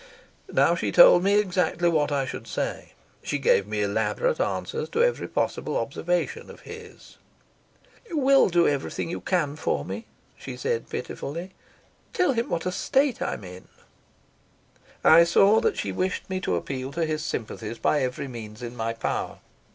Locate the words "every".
5.03-5.27, 18.01-18.27